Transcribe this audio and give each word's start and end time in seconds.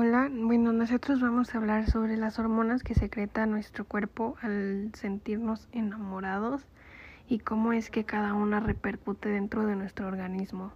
Hola, 0.00 0.30
bueno, 0.32 0.72
nosotros 0.72 1.20
vamos 1.20 1.52
a 1.52 1.58
hablar 1.58 1.90
sobre 1.90 2.16
las 2.16 2.38
hormonas 2.38 2.84
que 2.84 2.94
secreta 2.94 3.46
nuestro 3.46 3.84
cuerpo 3.84 4.36
al 4.42 4.92
sentirnos 4.94 5.66
enamorados 5.72 6.62
y 7.26 7.40
cómo 7.40 7.72
es 7.72 7.90
que 7.90 8.04
cada 8.04 8.32
una 8.32 8.60
repercute 8.60 9.28
dentro 9.28 9.66
de 9.66 9.74
nuestro 9.74 10.06
organismo. 10.06 10.70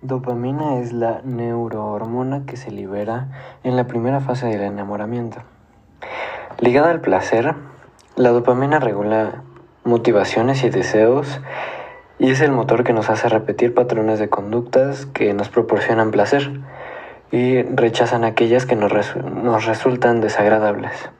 Dopamina 0.00 0.78
es 0.78 0.94
la 0.94 1.20
neurohormona 1.24 2.46
que 2.46 2.56
se 2.56 2.70
libera 2.70 3.28
en 3.62 3.76
la 3.76 3.86
primera 3.86 4.20
fase 4.20 4.46
del 4.46 4.62
enamoramiento. 4.62 5.42
Ligada 6.58 6.90
al 6.90 7.02
placer, 7.02 7.54
la 8.16 8.30
dopamina 8.30 8.78
regula 8.78 9.42
motivaciones 9.84 10.64
y 10.64 10.70
deseos 10.70 11.38
y 12.18 12.30
es 12.30 12.40
el 12.40 12.50
motor 12.50 12.84
que 12.84 12.92
nos 12.92 13.10
hace 13.10 13.28
repetir 13.28 13.74
patrones 13.74 14.18
de 14.18 14.28
conductas 14.28 15.06
que 15.06 15.32
nos 15.34 15.48
proporcionan 15.48 16.10
placer 16.10 16.60
y 17.30 17.62
rechazan 17.62 18.24
aquellas 18.24 18.66
que 18.66 18.74
nos, 18.74 18.92
nos 19.16 19.66
resultan 19.66 20.20
desagradables. 20.20 21.10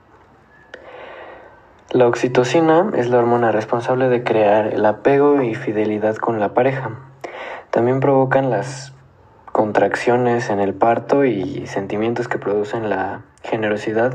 La 1.91 2.07
oxitocina 2.07 2.91
es 2.97 3.09
la 3.09 3.19
hormona 3.19 3.53
responsable 3.53 4.09
de 4.09 4.23
crear 4.23 4.67
el 4.67 4.85
apego 4.85 5.41
y 5.41 5.55
fidelidad 5.55 6.17
con 6.17 6.41
la 6.41 6.53
pareja. 6.53 6.91
También 7.71 8.01
provocan 8.01 8.51
las 8.51 8.93
contracciones 9.53 10.51
en 10.51 10.61
el 10.61 10.75
parto 10.75 11.25
y 11.25 11.67
sentimientos 11.67 12.29
que 12.29 12.39
producen 12.39 12.91
la 12.91 13.23
generosidad. 13.43 14.15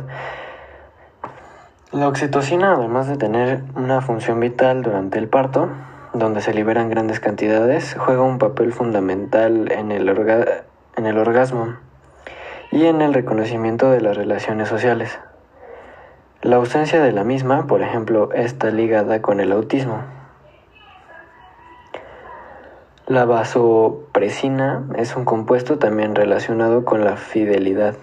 La 1.92 2.08
oxitocina, 2.08 2.73
además 2.73 3.08
de 3.08 3.18
tener 3.18 3.64
una 3.76 4.02
función 4.02 4.40
vital 4.40 4.84
durante 4.84 5.18
el 5.18 5.28
parto, 5.28 5.70
donde 6.13 6.41
se 6.41 6.53
liberan 6.53 6.90
grandes 6.90 7.20
cantidades, 7.20 7.95
juega 7.99 8.22
un 8.22 8.38
papel 8.38 8.72
fundamental 8.72 9.72
en 9.72 9.91
el, 9.91 10.08
en 10.09 11.05
el 11.05 11.17
orgasmo 11.17 11.76
y 12.72 12.86
en 12.86 13.02
el 13.02 13.13
reconocimiento 13.13 13.89
de 13.89 14.02
las 14.02 14.16
relaciones 14.16 14.70
sociales. 14.70 15.20
La 16.42 16.58
ausencia 16.58 17.02
de 17.02 17.11
la 17.11 17.23
misma, 17.23 17.67
por 17.67 17.81
ejemplo, 17.81 18.31
está 18.33 18.70
ligada 18.70 19.22
con 19.22 19.39
el 19.39 19.52
autismo. 19.52 20.02
La 23.08 23.25
vasopresina 23.25 24.88
es 24.95 25.16
un 25.16 25.25
compuesto 25.25 25.77
también 25.77 26.16
relacionado 26.16 26.86
con 26.86 27.03
la 27.03 27.17
fidelidad. 27.17 27.95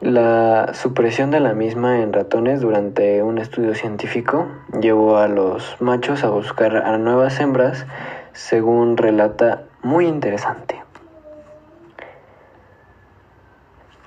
La 0.00 0.74
supresión 0.74 1.32
de 1.32 1.40
la 1.40 1.54
misma 1.54 1.98
en 2.02 2.12
ratones 2.12 2.60
durante 2.60 3.20
un 3.24 3.38
estudio 3.38 3.74
científico 3.74 4.46
llevó 4.80 5.16
a 5.16 5.26
los 5.26 5.76
machos 5.80 6.22
a 6.22 6.30
buscar 6.30 6.76
a 6.76 6.96
nuevas 6.98 7.40
hembras, 7.40 7.84
según 8.32 8.96
relata 8.96 9.64
muy 9.82 10.06
interesante. 10.06 10.80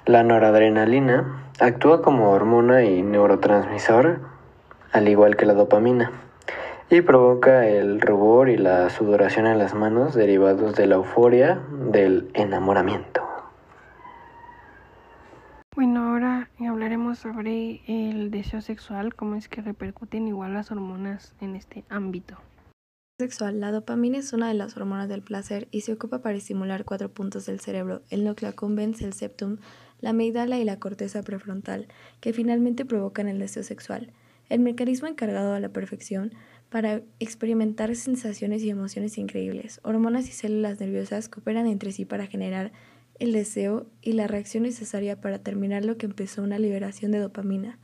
La 0.05 0.23
noradrenalina 0.23 1.43
actúa 1.59 2.01
como 2.01 2.31
hormona 2.31 2.85
y 2.85 3.01
neurotransmisor, 3.01 4.21
al 4.93 5.07
igual 5.09 5.35
que 5.35 5.45
la 5.45 5.55
dopamina, 5.55 6.09
y 6.89 7.01
provoca 7.01 7.67
el 7.67 7.99
rubor 7.99 8.47
y 8.47 8.55
la 8.55 8.89
sudoración 8.89 9.45
en 9.45 9.57
las 9.57 9.73
manos 9.73 10.13
derivados 10.13 10.73
de 10.77 10.87
la 10.87 10.95
euforia 10.95 11.59
del 11.69 12.31
enamoramiento. 12.33 13.27
Bueno, 15.73 16.11
ahora 16.11 16.49
sobre 17.15 17.81
el 17.87 18.31
deseo 18.31 18.61
sexual, 18.61 19.15
cómo 19.15 19.35
es 19.35 19.47
que 19.47 19.61
repercuten 19.61 20.27
igual 20.27 20.53
las 20.53 20.71
hormonas 20.71 21.35
en 21.41 21.55
este 21.55 21.83
ámbito. 21.89 22.37
Sexual. 23.19 23.59
La 23.59 23.71
dopamina 23.71 24.17
es 24.17 24.33
una 24.33 24.47
de 24.47 24.55
las 24.55 24.75
hormonas 24.75 25.07
del 25.07 25.21
placer 25.21 25.67
y 25.69 25.81
se 25.81 25.93
ocupa 25.93 26.23
para 26.23 26.37
estimular 26.37 26.85
cuatro 26.85 27.13
puntos 27.13 27.45
del 27.45 27.59
cerebro, 27.59 28.01
el 28.09 28.23
núcleo 28.23 28.49
accumbens, 28.49 29.01
el 29.01 29.13
septum, 29.13 29.57
la 29.99 30.09
amígdala 30.09 30.57
y 30.57 30.65
la 30.65 30.79
corteza 30.79 31.21
prefrontal, 31.21 31.87
que 32.19 32.33
finalmente 32.33 32.83
provocan 32.83 33.27
el 33.27 33.37
deseo 33.37 33.63
sexual. 33.63 34.11
El 34.49 34.59
mecanismo 34.59 35.07
encargado 35.07 35.53
a 35.53 35.59
la 35.59 35.69
perfección 35.69 36.33
para 36.69 37.01
experimentar 37.19 37.95
sensaciones 37.95 38.63
y 38.63 38.69
emociones 38.69 39.17
increíbles. 39.17 39.79
Hormonas 39.83 40.27
y 40.27 40.31
células 40.31 40.79
nerviosas 40.79 41.29
cooperan 41.29 41.67
entre 41.67 41.91
sí 41.91 42.05
para 42.05 42.25
generar 42.25 42.71
el 43.21 43.33
deseo 43.33 43.85
y 44.01 44.13
la 44.13 44.25
reacción 44.25 44.63
necesaria 44.63 45.21
para 45.21 45.37
terminar 45.37 45.85
lo 45.85 45.95
que 45.95 46.07
empezó 46.07 46.41
una 46.41 46.57
liberación 46.57 47.11
de 47.11 47.19
dopamina. 47.19 47.77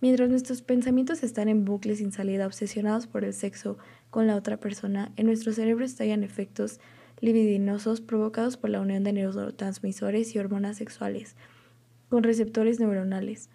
Mientras 0.00 0.30
nuestros 0.30 0.62
pensamientos 0.62 1.24
están 1.24 1.48
en 1.48 1.64
bucles 1.64 1.98
sin 1.98 2.12
salida, 2.12 2.46
obsesionados 2.46 3.08
por 3.08 3.24
el 3.24 3.32
sexo 3.32 3.76
con 4.10 4.28
la 4.28 4.36
otra 4.36 4.58
persona, 4.58 5.10
en 5.16 5.26
nuestro 5.26 5.52
cerebro 5.52 5.84
estallan 5.84 6.22
efectos 6.22 6.78
libidinosos 7.18 8.00
provocados 8.00 8.56
por 8.56 8.70
la 8.70 8.80
unión 8.80 9.02
de 9.02 9.12
neurotransmisores 9.14 10.32
y 10.32 10.38
hormonas 10.38 10.76
sexuales 10.76 11.34
con 12.08 12.22
receptores 12.22 12.78
neuronales. 12.78 13.50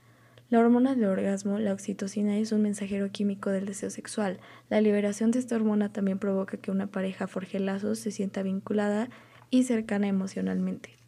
La 0.50 0.60
hormona 0.60 0.94
del 0.94 1.06
orgasmo, 1.06 1.58
la 1.58 1.72
oxitocina, 1.72 2.38
es 2.38 2.52
un 2.52 2.64
mensajero 2.64 3.12
químico 3.12 3.50
del 3.50 3.66
deseo 3.66 3.92
sexual. 3.92 4.42
La 4.70 4.82
liberación 4.82 5.32
de 5.32 5.40
esta 5.40 5.56
hormona 5.56 5.94
también 5.94 6.20
provoca 6.20 6.58
que 6.58 6.72
una 6.72 6.88
pareja 6.88 7.28
forje 7.28 7.62
lazos, 7.62 8.00
se 8.00 8.12
sienta 8.12 8.44
vinculada 8.44 9.10
y 9.52 9.64
cercana 9.64 10.10
emocionalmente. 10.10 10.99